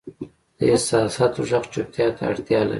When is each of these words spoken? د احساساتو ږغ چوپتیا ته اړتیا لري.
د 0.57 0.59
احساساتو 0.71 1.41
ږغ 1.49 1.63
چوپتیا 1.73 2.07
ته 2.15 2.21
اړتیا 2.31 2.59
لري. 2.61 2.69